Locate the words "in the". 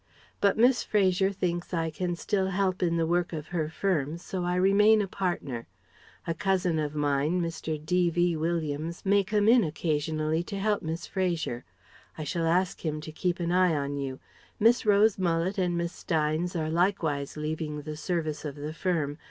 2.81-3.05